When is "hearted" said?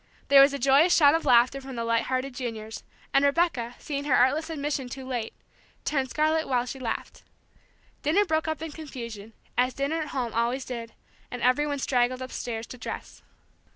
2.05-2.33